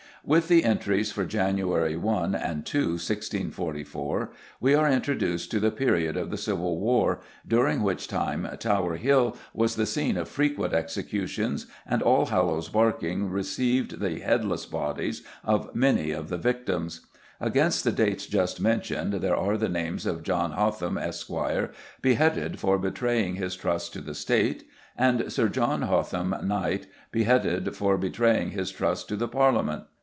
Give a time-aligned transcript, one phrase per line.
[0.23, 6.15] With the entries for January 1 and 2, 1644, we are introduced to the period
[6.15, 11.65] of the Civil War, during which time Tower Hill was the scene of frequent executions
[11.87, 17.01] and Allhallows Barking received the headless bodies of many of the victims.
[17.39, 21.31] Against the dates just mentioned there are the names of John Hotham, Esq.,
[21.99, 27.97] "beheaded for betraying his trust to the State," and Sir John Hotham, Knt., "beheaded for
[27.97, 29.85] betraying his trust to the Parliament."